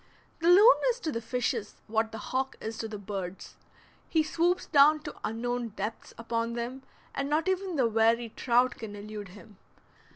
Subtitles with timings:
[0.39, 3.55] The loon is to the fishes what the hawk is to the birds;
[4.09, 6.81] he swoops down to unknown depths upon them,
[7.13, 9.57] and not even the wary trout can elude him.